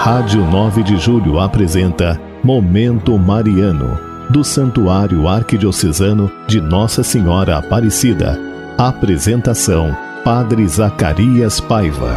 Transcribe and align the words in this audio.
Rádio 0.00 0.46
9 0.48 0.84
de 0.84 0.96
Julho 0.96 1.40
apresenta 1.40 2.18
Momento 2.42 3.18
Mariano, 3.18 3.98
do 4.30 4.44
Santuário 4.44 5.26
Arquidiocesano 5.26 6.30
de 6.46 6.60
Nossa 6.60 7.02
Senhora 7.02 7.58
Aparecida. 7.58 8.38
Apresentação: 8.78 9.94
Padre 10.24 10.66
Zacarias 10.68 11.60
Paiva. 11.60 12.16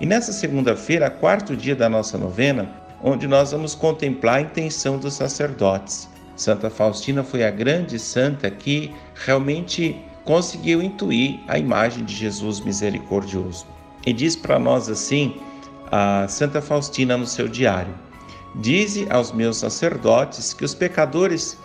E 0.00 0.06
nessa 0.06 0.32
segunda-feira, 0.32 1.10
quarto 1.10 1.56
dia 1.56 1.74
da 1.74 1.88
nossa 1.88 2.16
novena, 2.16 2.70
onde 3.02 3.26
nós 3.26 3.52
vamos 3.52 3.74
contemplar 3.74 4.36
a 4.36 4.42
intenção 4.42 4.98
dos 4.98 5.14
sacerdotes. 5.14 6.08
Santa 6.36 6.68
Faustina 6.68 7.24
foi 7.24 7.44
a 7.44 7.50
grande 7.50 7.98
santa 7.98 8.50
que 8.50 8.92
realmente 9.14 9.96
conseguiu 10.24 10.82
intuir 10.82 11.40
a 11.48 11.58
imagem 11.58 12.04
de 12.04 12.14
Jesus 12.14 12.60
misericordioso. 12.60 13.66
E 14.06 14.12
diz 14.12 14.36
para 14.36 14.58
nós 14.58 14.88
assim 14.88 15.36
a 15.90 16.26
Santa 16.28 16.60
Faustina 16.60 17.16
no 17.16 17.26
seu 17.26 17.48
diário: 17.48 17.94
Dize 18.58 19.06
aos 19.10 19.32
meus 19.32 19.58
sacerdotes 19.58 20.54
que 20.54 20.64
os 20.64 20.74
pecadores 20.74 21.58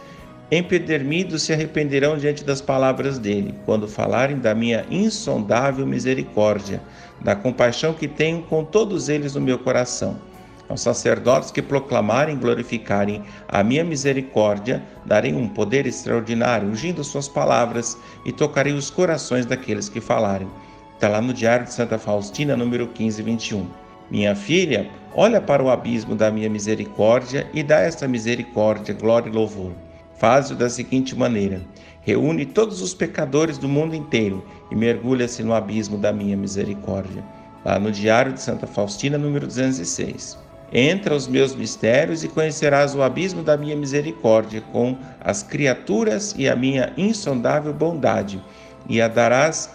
empedernidos 0.51 1.43
se 1.43 1.53
arrependerão 1.53 2.17
diante 2.17 2.43
das 2.43 2.59
palavras 2.59 3.17
dele, 3.17 3.55
quando 3.65 3.87
falarem 3.87 4.37
da 4.37 4.53
minha 4.53 4.85
insondável 4.91 5.87
misericórdia, 5.87 6.81
da 7.21 7.33
compaixão 7.33 7.93
que 7.93 8.09
tenho 8.09 8.41
com 8.43 8.65
todos 8.65 9.07
eles 9.07 9.35
no 9.35 9.41
meu 9.41 9.57
coração. 9.57 10.19
Aos 10.67 10.81
sacerdotes 10.81 11.49
que 11.49 11.61
proclamarem 11.61 12.35
e 12.35 12.39
glorificarem 12.39 13.23
a 13.47 13.63
minha 13.63 13.85
misericórdia, 13.85 14.83
darei 15.05 15.33
um 15.33 15.47
poder 15.47 15.85
extraordinário, 15.85 16.67
ungindo 16.67 17.05
suas 17.05 17.29
palavras, 17.29 17.97
e 18.25 18.33
tocarei 18.33 18.73
os 18.73 18.89
corações 18.89 19.45
daqueles 19.45 19.87
que 19.87 20.01
falarem. 20.01 20.49
Está 20.95 21.07
lá 21.07 21.21
no 21.21 21.33
Diário 21.33 21.65
de 21.65 21.73
Santa 21.73 21.97
Faustina, 21.97 22.57
número 22.57 22.87
15, 22.87 23.21
21. 23.21 23.65
Minha 24.11 24.35
filha, 24.35 24.89
olha 25.15 25.39
para 25.39 25.63
o 25.63 25.69
abismo 25.69 26.15
da 26.15 26.29
minha 26.29 26.49
misericórdia 26.49 27.47
e 27.53 27.63
dá 27.63 27.79
esta 27.79 28.09
misericórdia 28.09 28.93
glória 28.93 29.29
e 29.29 29.31
louvor. 29.31 29.71
Faz-o 30.17 30.53
da 30.53 30.69
seguinte 30.69 31.15
maneira: 31.15 31.61
reúne 32.01 32.45
todos 32.45 32.81
os 32.81 32.93
pecadores 32.93 33.57
do 33.57 33.69
mundo 33.69 33.95
inteiro 33.95 34.45
e 34.69 34.75
mergulha-se 34.75 35.41
no 35.43 35.53
abismo 35.53 35.97
da 35.97 36.11
minha 36.11 36.35
misericórdia. 36.35 37.23
Lá 37.63 37.79
no 37.79 37.89
Diário 37.89 38.33
de 38.33 38.41
Santa 38.41 38.67
Faustina, 38.67 39.17
número 39.17 39.47
206. 39.47 40.37
Entra 40.73 41.13
aos 41.13 41.25
meus 41.25 41.55
mistérios 41.55 42.21
e 42.21 42.27
conhecerás 42.27 42.93
o 42.93 43.01
abismo 43.01 43.43
da 43.43 43.55
minha 43.55 43.77
misericórdia 43.77 44.59
com 44.73 44.97
as 45.21 45.41
criaturas 45.41 46.35
e 46.37 46.49
a 46.49 46.55
minha 46.55 46.91
insondável 46.97 47.73
bondade, 47.73 48.43
e 48.89 49.01
a 49.01 49.07
darás 49.07 49.69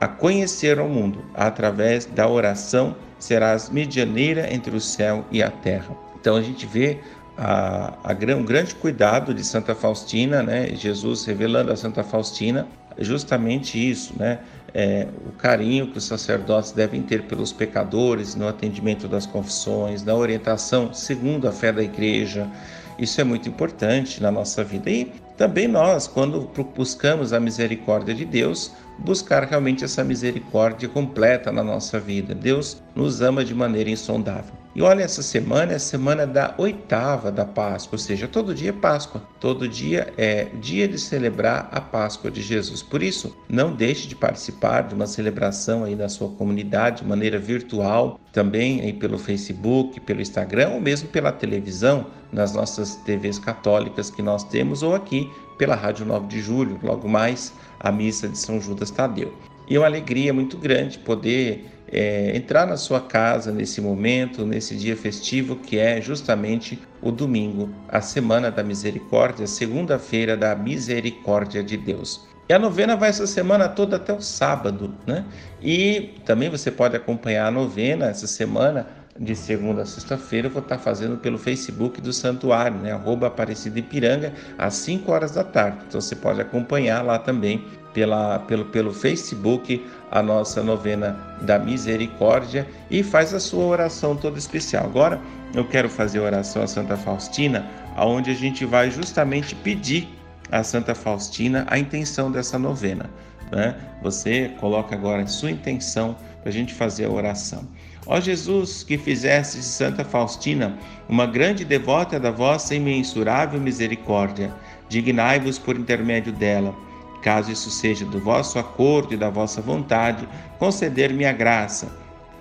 a 0.00 0.08
conhecer 0.08 0.80
ao 0.80 0.88
mundo 0.88 1.24
através 1.34 2.04
da 2.04 2.28
oração 2.28 2.96
serás 3.18 3.70
medianeira 3.70 4.52
entre 4.52 4.74
o 4.76 4.80
céu 4.80 5.24
e 5.30 5.42
a 5.42 5.50
terra. 5.50 5.96
Então 6.20 6.36
a 6.36 6.42
gente 6.42 6.66
vê 6.66 6.98
a, 7.36 7.94
a, 8.02 8.36
um 8.36 8.44
grande 8.44 8.74
cuidado 8.74 9.34
de 9.34 9.44
Santa 9.44 9.74
Faustina, 9.74 10.42
né? 10.42 10.68
Jesus 10.74 11.24
revelando 11.24 11.72
a 11.72 11.76
Santa 11.76 12.02
Faustina 12.02 12.66
justamente 12.98 13.78
isso, 13.78 14.14
né? 14.18 14.38
É, 14.74 15.06
o 15.26 15.32
carinho 15.32 15.90
que 15.90 15.98
os 15.98 16.04
sacerdotes 16.04 16.72
devem 16.72 17.02
ter 17.02 17.22
pelos 17.22 17.52
pecadores 17.52 18.34
no 18.34 18.46
atendimento 18.46 19.08
das 19.08 19.24
confissões, 19.24 20.02
na 20.02 20.14
orientação 20.14 20.92
segundo 20.92 21.48
a 21.48 21.52
fé 21.52 21.72
da 21.72 21.82
igreja. 21.82 22.50
Isso 22.98 23.20
é 23.20 23.24
muito 23.24 23.48
importante 23.48 24.22
na 24.22 24.30
nossa 24.30 24.64
vida. 24.64 24.90
E 24.90 25.12
também 25.36 25.68
nós, 25.68 26.06
quando 26.06 26.50
buscamos 26.74 27.32
a 27.32 27.38
misericórdia 27.38 28.14
de 28.14 28.24
Deus, 28.24 28.72
buscar 28.98 29.44
realmente 29.44 29.84
essa 29.84 30.02
misericórdia 30.02 30.88
completa 30.88 31.52
na 31.52 31.62
nossa 31.62 32.00
vida. 32.00 32.34
Deus 32.34 32.82
nos 32.94 33.20
ama 33.20 33.44
de 33.44 33.54
maneira 33.54 33.90
insondável. 33.90 34.55
E 34.76 34.82
olha, 34.82 35.04
essa 35.04 35.22
semana 35.22 35.72
é 35.72 35.76
a 35.76 35.78
semana 35.78 36.26
da 36.26 36.54
oitava 36.58 37.32
da 37.32 37.46
Páscoa, 37.46 37.94
ou 37.94 37.98
seja, 37.98 38.28
todo 38.28 38.54
dia 38.54 38.68
é 38.68 38.72
Páscoa, 38.74 39.22
todo 39.40 39.66
dia 39.66 40.12
é 40.18 40.48
dia 40.60 40.86
de 40.86 40.98
celebrar 40.98 41.70
a 41.72 41.80
Páscoa 41.80 42.30
de 42.30 42.42
Jesus. 42.42 42.82
Por 42.82 43.02
isso, 43.02 43.34
não 43.48 43.72
deixe 43.72 44.06
de 44.06 44.14
participar 44.14 44.82
de 44.82 44.94
uma 44.94 45.06
celebração 45.06 45.82
aí 45.82 45.96
na 45.96 46.10
sua 46.10 46.28
comunidade 46.28 47.00
de 47.00 47.08
maneira 47.08 47.38
virtual, 47.38 48.20
também 48.34 48.82
aí 48.82 48.92
pelo 48.92 49.16
Facebook, 49.16 49.98
pelo 50.00 50.20
Instagram 50.20 50.72
ou 50.74 50.80
mesmo 50.80 51.08
pela 51.08 51.32
televisão, 51.32 52.08
nas 52.30 52.52
nossas 52.52 52.96
TVs 52.96 53.38
católicas 53.38 54.10
que 54.10 54.20
nós 54.20 54.44
temos 54.44 54.82
ou 54.82 54.94
aqui 54.94 55.30
pela 55.56 55.74
Rádio 55.74 56.04
9 56.04 56.26
de 56.26 56.42
Julho, 56.42 56.78
logo 56.82 57.08
mais 57.08 57.50
a 57.80 57.90
missa 57.90 58.28
de 58.28 58.36
São 58.36 58.60
Judas 58.60 58.90
Tadeu. 58.90 59.32
E 59.68 59.76
é 59.76 59.78
uma 59.78 59.86
alegria 59.86 60.32
muito 60.32 60.56
grande 60.56 60.98
poder 60.98 61.66
é, 61.88 62.36
entrar 62.36 62.66
na 62.66 62.76
sua 62.76 63.00
casa 63.00 63.52
nesse 63.52 63.80
momento, 63.80 64.44
nesse 64.44 64.76
dia 64.76 64.96
festivo 64.96 65.56
que 65.56 65.78
é 65.78 66.00
justamente 66.00 66.78
o 67.00 67.10
domingo, 67.10 67.70
a 67.88 68.00
Semana 68.00 68.50
da 68.50 68.62
Misericórdia, 68.62 69.46
segunda-feira 69.46 70.36
da 70.36 70.54
Misericórdia 70.54 71.62
de 71.62 71.76
Deus. 71.76 72.26
E 72.48 72.52
a 72.52 72.58
novena 72.58 72.96
vai 72.96 73.08
essa 73.08 73.26
semana 73.26 73.68
toda 73.68 73.96
até 73.96 74.12
o 74.12 74.20
sábado, 74.20 74.94
né? 75.04 75.24
E 75.60 76.14
também 76.24 76.48
você 76.48 76.70
pode 76.70 76.96
acompanhar 76.96 77.46
a 77.48 77.50
novena 77.50 78.06
essa 78.06 78.28
semana 78.28 78.86
de 79.18 79.34
segunda 79.34 79.82
a 79.82 79.86
sexta-feira, 79.86 80.46
eu 80.46 80.50
vou 80.50 80.62
estar 80.62 80.78
fazendo 80.78 81.16
pelo 81.16 81.38
Facebook 81.38 82.00
do 82.00 82.12
Santuário, 82.12 82.78
né? 82.78 82.92
Arroba 82.92 83.26
Aparecida 83.26 83.78
Ipiranga, 83.78 84.32
às 84.58 84.74
5 84.74 85.10
horas 85.10 85.32
da 85.32 85.42
tarde. 85.42 85.78
Então 85.88 86.00
você 86.00 86.14
pode 86.14 86.40
acompanhar 86.40 87.02
lá 87.02 87.18
também 87.18 87.64
pela, 87.96 88.40
pelo, 88.40 88.66
pelo 88.66 88.92
Facebook 88.92 89.82
a 90.10 90.22
nossa 90.22 90.62
novena 90.62 91.18
da 91.40 91.58
misericórdia 91.58 92.68
e 92.90 93.02
faz 93.02 93.32
a 93.32 93.40
sua 93.40 93.64
oração 93.64 94.14
toda 94.14 94.38
especial. 94.38 94.84
Agora 94.84 95.18
eu 95.54 95.64
quero 95.64 95.88
fazer 95.88 96.18
a 96.18 96.24
oração 96.24 96.62
a 96.62 96.66
Santa 96.66 96.94
Faustina, 96.94 97.64
aonde 97.96 98.30
a 98.30 98.34
gente 98.34 98.66
vai 98.66 98.90
justamente 98.90 99.54
pedir 99.54 100.06
a 100.52 100.62
Santa 100.62 100.94
Faustina 100.94 101.64
a 101.70 101.78
intenção 101.78 102.30
dessa 102.30 102.58
novena. 102.58 103.08
Né? 103.50 103.74
Você 104.02 104.50
coloca 104.60 104.94
agora 104.94 105.22
a 105.22 105.26
sua 105.26 105.50
intenção 105.50 106.16
para 106.42 106.50
a 106.50 106.52
gente 106.52 106.74
fazer 106.74 107.06
a 107.06 107.10
oração. 107.10 107.66
Ó 108.06 108.20
Jesus, 108.20 108.82
que 108.82 108.98
fizeste 108.98 109.56
de 109.56 109.64
Santa 109.64 110.04
Faustina 110.04 110.76
uma 111.08 111.26
grande 111.26 111.64
devota 111.64 112.20
da 112.20 112.30
vossa 112.30 112.74
imensurável 112.74 113.58
misericórdia, 113.58 114.52
dignai-vos 114.86 115.58
por 115.58 115.76
intermédio 115.76 116.30
dela 116.30 116.74
caso 117.16 117.50
isso 117.50 117.70
seja 117.70 118.04
do 118.04 118.18
vosso 118.18 118.58
acordo 118.58 119.14
e 119.14 119.16
da 119.16 119.30
vossa 119.30 119.60
vontade, 119.60 120.28
conceder-me 120.58 121.24
a 121.24 121.32
graça. 121.32 121.88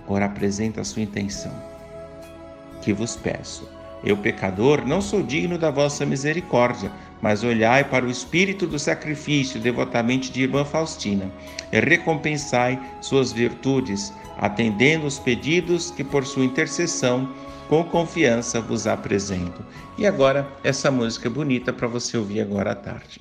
Ora, 0.07 0.25
apresenta 0.25 0.81
a 0.81 0.85
sua 0.85 1.01
intenção. 1.01 1.51
Que 2.81 2.93
vos 2.93 3.15
peço. 3.15 3.67
Eu, 4.03 4.15
pecador, 4.15 4.85
não 4.85 5.01
sou 5.01 5.23
digno 5.23 5.57
da 5.57 5.71
vossa 5.71 6.05
misericórdia, 6.05 6.91
mas 7.21 7.43
olhai 7.43 7.83
para 7.83 8.05
o 8.05 8.09
espírito 8.09 8.67
do 8.67 8.77
sacrifício 8.77 9.59
devotamente 9.59 10.31
de 10.31 10.43
irmã 10.43 10.63
Faustina 10.63 11.31
e 11.71 11.79
recompensai 11.79 12.79
suas 13.01 13.31
virtudes, 13.31 14.13
atendendo 14.37 15.07
os 15.07 15.17
pedidos 15.17 15.89
que 15.89 16.03
por 16.03 16.23
sua 16.23 16.45
intercessão 16.45 17.33
com 17.67 17.83
confiança 17.83 18.61
vos 18.61 18.85
apresento. 18.85 19.65
E 19.97 20.05
agora 20.05 20.47
essa 20.63 20.91
música 20.91 21.27
bonita 21.27 21.73
para 21.73 21.87
você 21.87 22.15
ouvir 22.15 22.41
agora 22.41 22.73
à 22.73 22.75
tarde. 22.75 23.19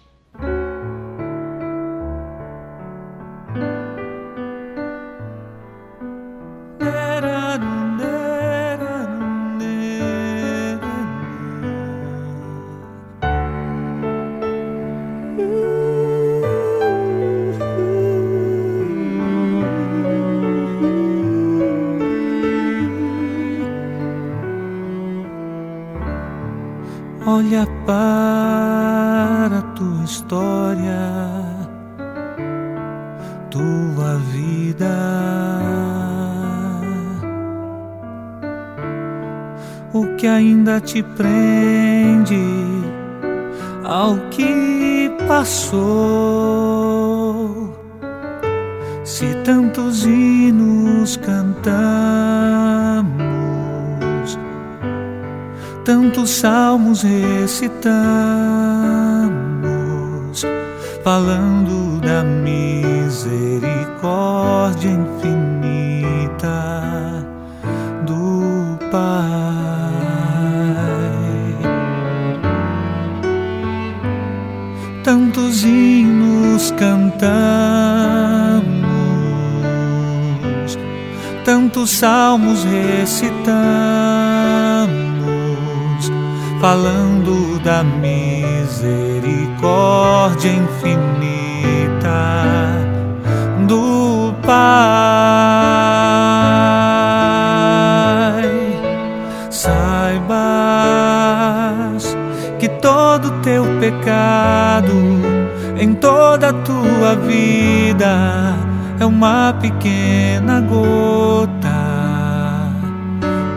Olha 27.26 27.66
para 27.86 29.58
a 29.58 29.62
tua 29.74 30.04
história, 30.04 31.00
tua 33.50 34.18
vida. 34.30 34.94
O 39.94 40.04
que 40.16 40.26
ainda 40.26 40.80
te 40.80 41.02
prende 41.02 42.36
ao 43.84 44.16
que 44.30 45.10
passou? 45.26 45.82
Se 49.02 49.34
tantos 49.44 50.04
hinos 50.04 51.16
cantamos 51.16 51.64
tantos 55.84 56.30
salmos 56.30 57.02
recitamos, 57.02 57.74
falando 61.04 62.00
da 62.00 62.24
misericórdia 62.24 64.88
infinita 64.88 66.48
do 68.06 68.78
Pai. 68.90 69.04
Tantos 75.04 75.64
hinos 75.64 76.72
cantamos, 76.78 77.28
tantos 81.44 81.90
salmos 81.90 82.64
recitamos 82.64 84.63
falando 86.60 87.58
da 87.60 87.82
misericórdia 87.82 90.50
infinita 90.50 92.12
do 93.66 94.34
Pai. 94.42 94.54
Saibas 99.50 100.44
que 102.58 102.68
todo 102.68 103.30
teu 103.42 103.64
pecado 103.80 104.92
em 105.78 105.94
toda 105.94 106.50
a 106.50 106.52
tua 106.52 107.14
vida 107.26 108.54
é 109.00 109.04
uma 109.04 109.52
pequena 109.60 110.60
gota 110.60 111.74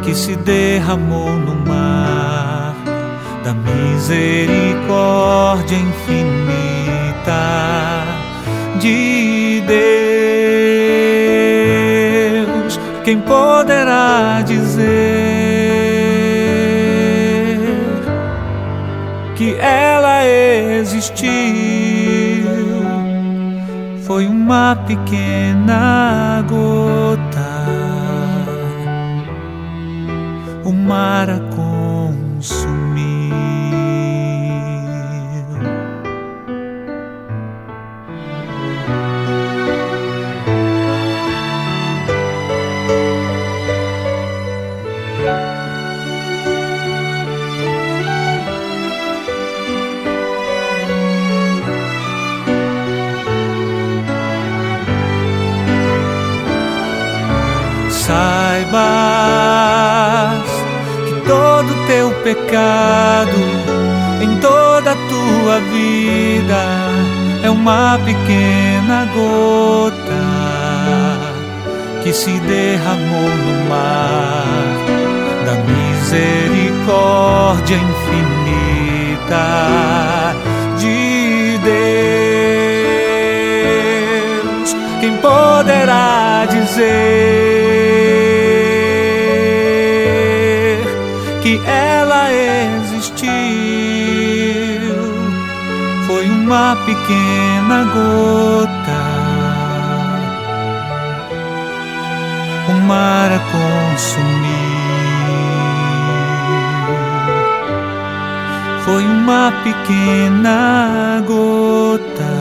que 0.04 0.16
se 0.16 0.36
derramou 0.36 1.30
no 1.32 1.56
mar 1.66 2.17
misericórdia 3.98 5.76
infinita 5.76 7.44
de 8.80 9.64
Deus. 12.46 12.80
Quem 13.04 13.20
poderá 13.22 14.44
dizer 14.46 14.86
que 19.36 19.56
ela 19.56 20.24
existiu? 20.28 21.28
Foi 24.06 24.28
uma 24.28 24.76
pequena 24.88 26.46
gota, 26.48 27.66
o 30.64 30.72
mar 30.72 31.32
a 31.32 31.40
consumir. 58.07 58.48
pecado 62.27 63.39
em 64.21 64.38
toda 64.39 64.92
a 64.92 64.95
tua 64.95 65.62
vida 65.71 66.62
é 67.42 67.50
uma 67.50 67.98
pequena 68.04 69.07
gota 69.15 69.95
que 72.04 72.12
se 72.12 72.38
derramou 72.42 73.30
no 73.30 73.69
mar 73.69 74.65
da 75.45 75.53
misericórdia 75.71 77.77
infinita 77.77 79.48
de 80.77 81.57
Deus. 84.44 84.75
Quem 85.00 85.15
poderá 85.15 86.45
dizer? 86.50 87.47
Uma 96.57 96.75
pequena 96.88 97.83
gota, 97.83 99.04
o 102.67 102.74
mar 102.88 103.32
a 103.32 103.39
consumir. 103.53 104.48
Foi 108.84 109.05
uma 109.05 109.53
pequena 109.63 111.24
gota, 111.27 112.34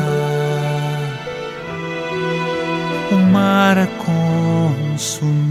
o 3.13 3.17
mar 3.31 3.77
a 3.77 3.87
consumir. 4.03 5.46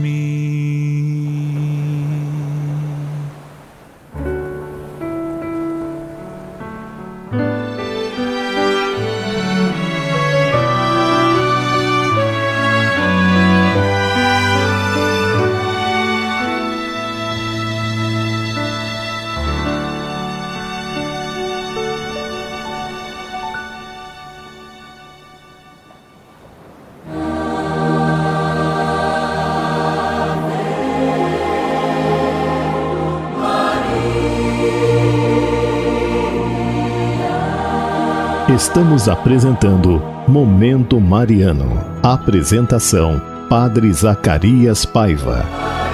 Estamos 38.47 39.09
apresentando 39.09 39.99
Momento 40.27 40.99
Mariano. 41.01 41.83
Apresentação: 42.03 43.19
Padre 43.49 43.91
Zacarias 43.91 44.85
Paiva. 44.85 45.84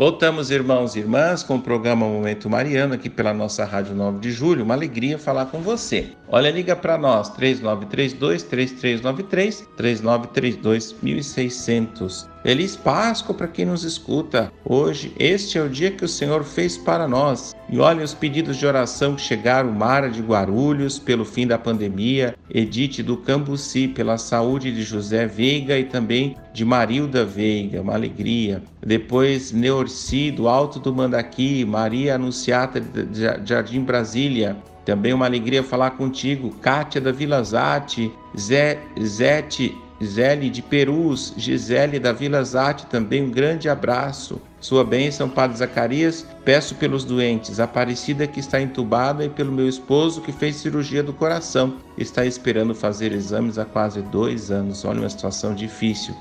Voltamos, 0.00 0.50
irmãos 0.50 0.96
e 0.96 1.00
irmãs, 1.00 1.42
com 1.42 1.56
o 1.56 1.60
programa 1.60 2.06
Momento 2.06 2.48
Mariano, 2.48 2.94
aqui 2.94 3.10
pela 3.10 3.34
nossa 3.34 3.66
Rádio 3.66 3.94
9 3.94 4.18
de 4.18 4.32
Julho. 4.32 4.64
Uma 4.64 4.72
alegria 4.72 5.18
falar 5.18 5.44
com 5.44 5.60
você. 5.60 6.12
Olha, 6.26 6.50
liga 6.50 6.74
para 6.74 6.96
nós, 6.96 7.30
3932-3393, 7.36 9.66
3932-1600. 9.76 12.26
Feliz 12.42 12.74
Páscoa 12.74 13.34
para 13.34 13.46
quem 13.46 13.66
nos 13.66 13.84
escuta. 13.84 14.50
Hoje, 14.64 15.12
este 15.18 15.58
é 15.58 15.62
o 15.62 15.68
dia 15.68 15.90
que 15.90 16.04
o 16.04 16.08
Senhor 16.08 16.42
fez 16.42 16.78
para 16.78 17.06
nós. 17.06 17.54
E 17.68 17.78
olhem 17.78 18.02
os 18.02 18.14
pedidos 18.14 18.56
de 18.56 18.66
oração 18.66 19.14
que 19.14 19.20
chegaram: 19.20 19.70
Mara 19.70 20.08
de 20.08 20.22
Guarulhos, 20.22 20.98
pelo 20.98 21.24
fim 21.24 21.46
da 21.46 21.58
pandemia, 21.58 22.34
Edite 22.48 23.02
do 23.02 23.18
Cambuci, 23.18 23.88
pela 23.88 24.16
saúde 24.16 24.72
de 24.72 24.82
José 24.82 25.26
Veiga 25.26 25.78
e 25.78 25.84
também 25.84 26.34
de 26.54 26.64
Marilda 26.64 27.26
Veiga, 27.26 27.82
uma 27.82 27.92
alegria. 27.92 28.62
Depois, 28.80 29.52
Neorci, 29.52 30.30
do 30.30 30.48
Alto 30.48 30.80
do 30.80 30.94
Mandaqui, 30.94 31.64
Maria 31.66 32.14
Anunciata 32.14 32.80
de 32.80 33.46
Jardim 33.46 33.82
Brasília, 33.82 34.56
Também 34.84 35.12
uma 35.12 35.26
alegria 35.26 35.62
falar 35.62 35.90
contigo, 35.90 36.50
Kátia 36.62 37.00
da 37.02 37.12
Vila 37.12 37.44
Zate, 37.44 38.10
Zé, 38.36 38.78
Zete, 38.98 39.76
Zélie 40.02 40.48
de 40.48 40.62
Perus, 40.62 41.34
Gisele 41.36 41.98
da 41.98 42.12
Vila 42.12 42.42
Zate, 42.42 42.86
também 42.86 43.22
um 43.22 43.30
grande 43.30 43.68
abraço. 43.68 44.40
Sua 44.58 44.82
bênção, 44.82 45.28
Padre 45.28 45.58
Zacarias. 45.58 46.26
Peço 46.44 46.74
pelos 46.74 47.04
doentes, 47.04 47.60
Aparecida 47.60 48.26
que 48.26 48.40
está 48.40 48.60
entubada 48.60 49.24
e 49.24 49.28
pelo 49.28 49.52
meu 49.52 49.68
esposo 49.68 50.22
que 50.22 50.32
fez 50.32 50.56
cirurgia 50.56 51.02
do 51.02 51.12
coração. 51.12 51.76
Está 51.98 52.24
esperando 52.24 52.74
fazer 52.74 53.12
exames 53.12 53.58
há 53.58 53.64
quase 53.64 54.00
dois 54.02 54.50
anos. 54.50 54.84
Olha 54.84 55.00
uma 55.00 55.08
situação 55.10 55.54
difícil, 55.54 56.14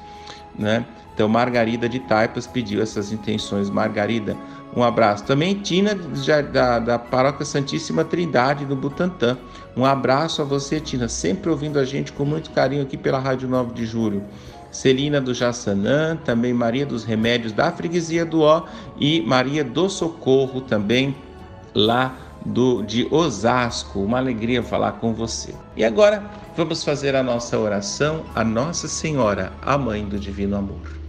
né? 0.59 0.85
Então, 1.13 1.27
Margarida 1.27 1.89
de 1.89 1.99
Taipas 1.99 2.45
pediu 2.45 2.81
essas 2.81 3.11
intenções. 3.11 3.69
Margarida, 3.69 4.37
um 4.75 4.83
abraço. 4.83 5.23
Também 5.25 5.55
Tina, 5.55 5.95
da, 6.53 6.79
da 6.79 6.99
Paróquia 6.99 7.45
Santíssima 7.45 8.05
Trindade, 8.05 8.65
do 8.65 8.75
Butantã. 8.75 9.37
Um 9.75 9.83
abraço 9.85 10.41
a 10.41 10.45
você, 10.45 10.79
Tina, 10.79 11.07
sempre 11.07 11.49
ouvindo 11.49 11.79
a 11.79 11.83
gente 11.83 12.11
com 12.13 12.23
muito 12.23 12.51
carinho 12.51 12.83
aqui 12.83 12.95
pela 12.95 13.19
Rádio 13.19 13.49
9 13.49 13.73
de 13.73 13.85
Julho. 13.85 14.23
Celina 14.71 15.19
do 15.19 15.33
Jassanã, 15.33 16.15
também 16.15 16.53
Maria 16.53 16.85
dos 16.85 17.03
Remédios 17.03 17.51
da 17.51 17.71
Freguesia 17.71 18.23
do 18.23 18.41
Ó 18.41 18.65
e 18.99 19.21
Maria 19.21 19.63
do 19.63 19.89
Socorro 19.89 20.61
também 20.61 21.15
lá 21.73 22.15
do 22.45 22.81
de 22.83 23.07
Osasco. 23.11 23.99
Uma 23.99 24.17
alegria 24.17 24.63
falar 24.63 24.93
com 24.93 25.13
você. 25.13 25.53
E 25.75 25.83
agora 25.83 26.23
vamos 26.55 26.83
fazer 26.83 27.15
a 27.15 27.23
nossa 27.23 27.57
oração 27.57 28.23
a 28.35 28.43
Nossa 28.43 28.87
Senhora, 28.87 29.51
a 29.61 29.77
mãe 29.77 30.05
do 30.05 30.19
divino 30.19 30.55
amor. 30.55 30.99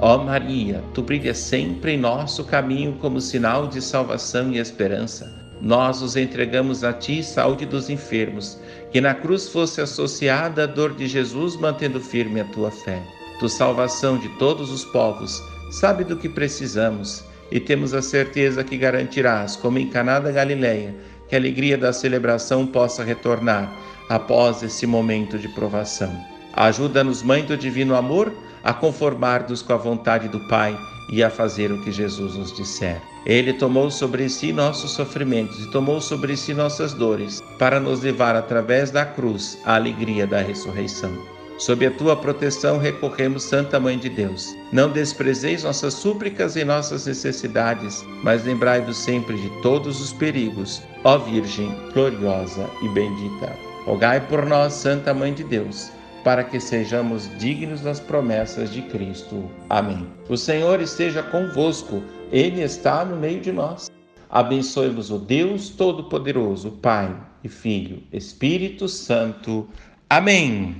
Ó 0.00 0.18
Maria, 0.18 0.84
tu 0.92 1.02
brilhas 1.02 1.38
sempre 1.38 1.92
em 1.92 1.98
nosso 1.98 2.44
caminho 2.44 2.92
como 3.00 3.20
sinal 3.22 3.66
de 3.66 3.80
salvação 3.80 4.52
e 4.52 4.58
esperança. 4.58 5.32
Nós 5.62 6.02
os 6.02 6.14
entregamos 6.14 6.84
a 6.84 6.92
ti, 6.92 7.22
saúde 7.22 7.64
dos 7.64 7.88
enfermos, 7.88 8.60
que 8.92 9.00
na 9.00 9.14
cruz 9.14 9.48
fosse 9.48 9.80
associada 9.80 10.64
a 10.64 10.66
dor 10.66 10.94
de 10.94 11.06
Jesus, 11.06 11.56
mantendo 11.56 11.98
firme 11.98 12.40
a 12.40 12.44
tua 12.44 12.70
fé. 12.70 13.02
Tu, 13.38 13.48
salvação 13.48 14.18
de 14.18 14.28
todos 14.38 14.70
os 14.70 14.84
povos, 14.84 15.42
sabe 15.74 16.04
do 16.04 16.16
que 16.16 16.28
precisamos 16.28 17.24
e 17.50 17.58
temos 17.58 17.94
a 17.94 18.00
certeza 18.00 18.62
que 18.62 18.76
garantirás, 18.76 19.56
como 19.56 19.78
em 19.78 19.88
Caná 19.88 20.20
da 20.20 20.30
Galileia, 20.30 20.94
que 21.28 21.34
a 21.34 21.38
alegria 21.38 21.76
da 21.76 21.92
celebração 21.92 22.66
possa 22.66 23.02
retornar 23.02 23.74
após 24.08 24.62
esse 24.62 24.86
momento 24.86 25.36
de 25.38 25.48
provação. 25.48 26.14
Ajuda-nos, 26.52 27.22
Mãe 27.22 27.44
do 27.44 27.56
Divino 27.56 27.96
Amor, 27.96 28.32
a 28.62 28.72
conformar-nos 28.72 29.62
com 29.62 29.72
a 29.72 29.76
vontade 29.76 30.28
do 30.28 30.38
Pai 30.48 30.78
e 31.10 31.22
a 31.22 31.28
fazer 31.28 31.72
o 31.72 31.82
que 31.82 31.90
Jesus 31.90 32.36
nos 32.36 32.52
disser. 32.52 33.00
Ele 33.26 33.52
tomou 33.52 33.90
sobre 33.90 34.28
si 34.28 34.52
nossos 34.52 34.92
sofrimentos 34.92 35.58
e 35.60 35.70
tomou 35.70 36.00
sobre 36.00 36.36
si 36.36 36.54
nossas 36.54 36.94
dores, 36.94 37.42
para 37.58 37.80
nos 37.80 38.00
levar 38.00 38.36
através 38.36 38.90
da 38.90 39.04
cruz 39.04 39.58
à 39.64 39.74
alegria 39.74 40.26
da 40.26 40.40
ressurreição. 40.40 41.33
Sob 41.58 41.86
a 41.86 41.90
tua 41.90 42.16
proteção 42.16 42.78
recorremos, 42.78 43.44
Santa 43.44 43.78
Mãe 43.78 43.98
de 43.98 44.08
Deus. 44.08 44.54
Não 44.72 44.90
desprezeis 44.90 45.62
nossas 45.62 45.94
súplicas 45.94 46.56
e 46.56 46.64
nossas 46.64 47.06
necessidades, 47.06 48.04
mas 48.22 48.44
lembrai-vos 48.44 48.96
sempre 48.96 49.36
de 49.36 49.48
todos 49.62 50.00
os 50.00 50.12
perigos, 50.12 50.82
ó 51.04 51.16
Virgem 51.18 51.72
gloriosa 51.92 52.68
e 52.82 52.88
bendita. 52.88 53.52
Rogai 53.84 54.20
por 54.20 54.44
nós, 54.46 54.72
Santa 54.72 55.14
Mãe 55.14 55.32
de 55.32 55.44
Deus 55.44 55.92
para 56.24 56.42
que 56.42 56.58
sejamos 56.58 57.30
dignos 57.38 57.82
das 57.82 58.00
promessas 58.00 58.72
de 58.72 58.80
Cristo. 58.82 59.48
Amém. 59.68 60.08
O 60.28 60.36
Senhor 60.36 60.80
esteja 60.80 61.22
convosco, 61.22 62.02
Ele 62.32 62.62
está 62.62 63.04
no 63.04 63.14
meio 63.14 63.40
de 63.40 63.52
nós. 63.52 63.90
Abençoe-vos 64.30 65.10
o 65.10 65.18
Deus 65.18 65.68
Todo-Poderoso, 65.68 66.72
Pai 66.72 67.14
e 67.44 67.48
Filho, 67.48 68.02
Espírito 68.10 68.88
Santo. 68.88 69.68
Amém. 70.08 70.74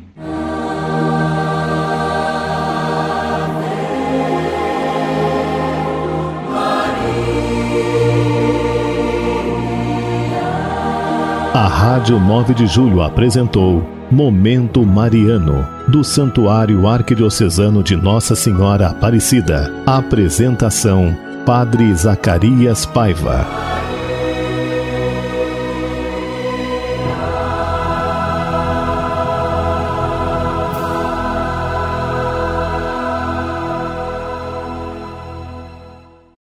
Rádio 11.75 12.21
9 12.21 12.55
de 12.55 12.67
Julho 12.69 13.03
apresentou 13.03 13.85
Momento 14.09 14.87
Mariano, 14.87 15.69
do 15.89 16.05
Santuário 16.05 16.87
Arquidiocesano 16.87 17.83
de 17.83 17.97
Nossa 17.97 18.37
Senhora 18.37 18.87
Aparecida. 18.87 19.75
Apresentação: 19.85 21.15
Padre 21.45 21.93
Zacarias 21.93 22.87
Paiva. 22.87 23.45